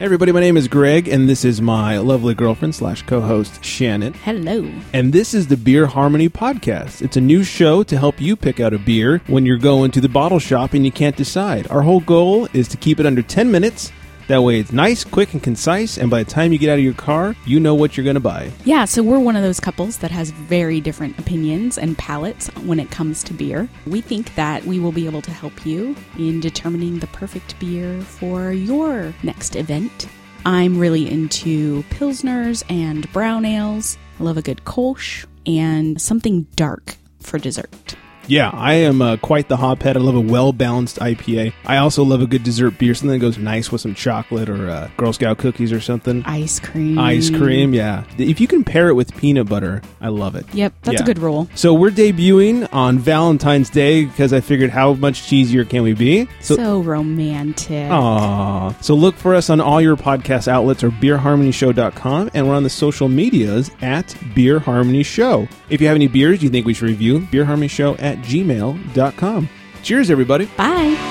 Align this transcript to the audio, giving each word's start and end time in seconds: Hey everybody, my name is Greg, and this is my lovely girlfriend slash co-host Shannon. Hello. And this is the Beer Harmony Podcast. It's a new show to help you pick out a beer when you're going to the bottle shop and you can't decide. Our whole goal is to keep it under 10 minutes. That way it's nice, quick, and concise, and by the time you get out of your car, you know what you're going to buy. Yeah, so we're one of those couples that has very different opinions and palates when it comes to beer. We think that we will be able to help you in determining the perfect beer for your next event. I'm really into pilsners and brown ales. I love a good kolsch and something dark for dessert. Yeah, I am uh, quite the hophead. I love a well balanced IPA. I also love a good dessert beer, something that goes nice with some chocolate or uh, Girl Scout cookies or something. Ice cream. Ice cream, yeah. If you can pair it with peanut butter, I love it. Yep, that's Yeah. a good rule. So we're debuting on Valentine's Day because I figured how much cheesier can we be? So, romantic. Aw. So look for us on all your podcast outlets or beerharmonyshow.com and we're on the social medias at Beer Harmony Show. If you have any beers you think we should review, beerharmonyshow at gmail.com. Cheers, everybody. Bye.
Hey 0.00 0.06
everybody, 0.06 0.32
my 0.32 0.40
name 0.40 0.56
is 0.56 0.66
Greg, 0.66 1.08
and 1.08 1.28
this 1.28 1.44
is 1.44 1.60
my 1.60 1.98
lovely 1.98 2.32
girlfriend 2.32 2.74
slash 2.74 3.02
co-host 3.02 3.62
Shannon. 3.62 4.14
Hello. 4.14 4.66
And 4.94 5.12
this 5.12 5.34
is 5.34 5.48
the 5.48 5.58
Beer 5.58 5.84
Harmony 5.84 6.30
Podcast. 6.30 7.02
It's 7.02 7.18
a 7.18 7.20
new 7.20 7.44
show 7.44 7.82
to 7.82 7.98
help 7.98 8.18
you 8.18 8.34
pick 8.34 8.60
out 8.60 8.72
a 8.72 8.78
beer 8.78 9.20
when 9.26 9.44
you're 9.44 9.58
going 9.58 9.90
to 9.90 10.00
the 10.00 10.08
bottle 10.08 10.38
shop 10.38 10.72
and 10.72 10.86
you 10.86 10.90
can't 10.90 11.16
decide. 11.16 11.70
Our 11.70 11.82
whole 11.82 12.00
goal 12.00 12.48
is 12.54 12.66
to 12.68 12.78
keep 12.78 12.98
it 12.98 13.04
under 13.04 13.20
10 13.20 13.50
minutes. 13.50 13.92
That 14.30 14.42
way 14.42 14.60
it's 14.60 14.70
nice, 14.70 15.02
quick, 15.02 15.32
and 15.32 15.42
concise, 15.42 15.98
and 15.98 16.08
by 16.08 16.22
the 16.22 16.30
time 16.30 16.52
you 16.52 16.58
get 16.58 16.70
out 16.70 16.78
of 16.78 16.84
your 16.84 16.94
car, 16.94 17.34
you 17.46 17.58
know 17.58 17.74
what 17.74 17.96
you're 17.96 18.04
going 18.04 18.14
to 18.14 18.20
buy. 18.20 18.52
Yeah, 18.64 18.84
so 18.84 19.02
we're 19.02 19.18
one 19.18 19.34
of 19.34 19.42
those 19.42 19.58
couples 19.58 19.98
that 19.98 20.12
has 20.12 20.30
very 20.30 20.80
different 20.80 21.18
opinions 21.18 21.76
and 21.76 21.98
palates 21.98 22.46
when 22.58 22.78
it 22.78 22.92
comes 22.92 23.24
to 23.24 23.34
beer. 23.34 23.68
We 23.88 24.00
think 24.00 24.32
that 24.36 24.64
we 24.64 24.78
will 24.78 24.92
be 24.92 25.06
able 25.06 25.20
to 25.22 25.32
help 25.32 25.66
you 25.66 25.96
in 26.16 26.38
determining 26.38 27.00
the 27.00 27.08
perfect 27.08 27.58
beer 27.58 28.00
for 28.02 28.52
your 28.52 29.12
next 29.24 29.56
event. 29.56 30.06
I'm 30.46 30.78
really 30.78 31.10
into 31.10 31.82
pilsners 31.90 32.62
and 32.70 33.12
brown 33.12 33.44
ales. 33.44 33.98
I 34.20 34.22
love 34.22 34.36
a 34.36 34.42
good 34.42 34.64
kolsch 34.64 35.26
and 35.44 36.00
something 36.00 36.42
dark 36.54 36.94
for 37.18 37.40
dessert. 37.40 37.96
Yeah, 38.26 38.50
I 38.52 38.74
am 38.74 39.02
uh, 39.02 39.16
quite 39.16 39.48
the 39.48 39.56
hophead. 39.56 39.96
I 39.96 40.00
love 40.00 40.14
a 40.14 40.20
well 40.20 40.52
balanced 40.52 40.98
IPA. 40.98 41.52
I 41.64 41.78
also 41.78 42.04
love 42.04 42.20
a 42.22 42.26
good 42.26 42.44
dessert 42.44 42.78
beer, 42.78 42.94
something 42.94 43.18
that 43.18 43.24
goes 43.24 43.38
nice 43.38 43.72
with 43.72 43.80
some 43.80 43.94
chocolate 43.94 44.48
or 44.48 44.70
uh, 44.70 44.88
Girl 44.96 45.12
Scout 45.12 45.38
cookies 45.38 45.72
or 45.72 45.80
something. 45.80 46.22
Ice 46.26 46.60
cream. 46.60 46.98
Ice 46.98 47.28
cream, 47.30 47.74
yeah. 47.74 48.04
If 48.18 48.40
you 48.40 48.46
can 48.46 48.62
pair 48.62 48.88
it 48.88 48.94
with 48.94 49.16
peanut 49.16 49.48
butter, 49.48 49.82
I 50.00 50.08
love 50.08 50.36
it. 50.36 50.46
Yep, 50.54 50.72
that's 50.82 50.96
Yeah. 50.98 51.02
a 51.02 51.06
good 51.06 51.18
rule. 51.18 51.48
So 51.54 51.74
we're 51.74 51.90
debuting 51.90 52.68
on 52.72 52.98
Valentine's 52.98 53.68
Day 53.70 54.04
because 54.04 54.32
I 54.32 54.40
figured 54.40 54.70
how 54.70 54.92
much 54.94 55.22
cheesier 55.22 55.68
can 55.68 55.82
we 55.82 55.94
be? 55.94 56.28
So, 56.40 56.80
romantic. 56.82 57.90
Aw. 57.90 58.70
So 58.80 58.94
look 58.94 59.16
for 59.16 59.34
us 59.34 59.50
on 59.50 59.60
all 59.60 59.80
your 59.80 59.96
podcast 59.96 60.46
outlets 60.46 60.84
or 60.84 60.90
beerharmonyshow.com 60.90 62.30
and 62.34 62.48
we're 62.48 62.54
on 62.54 62.62
the 62.62 62.70
social 62.70 63.08
medias 63.08 63.70
at 63.82 64.14
Beer 64.34 64.58
Harmony 64.58 65.02
Show. 65.02 65.48
If 65.68 65.80
you 65.80 65.86
have 65.88 65.96
any 65.96 66.08
beers 66.08 66.42
you 66.42 66.48
think 66.50 66.66
we 66.66 66.74
should 66.74 66.88
review, 66.88 67.20
beerharmonyshow 67.20 68.00
at 68.10 68.18
gmail.com. 68.18 69.48
Cheers, 69.82 70.10
everybody. 70.10 70.46
Bye. 70.56 71.09